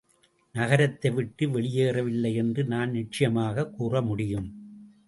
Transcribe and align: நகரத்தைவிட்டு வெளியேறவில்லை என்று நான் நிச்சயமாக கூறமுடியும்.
நகரத்தைவிட்டு 0.55 1.47
வெளியேறவில்லை 1.47 2.35
என்று 2.35 2.63
நான் 2.63 2.91
நிச்சயமாக 2.91 3.71
கூறமுடியும். 3.79 4.49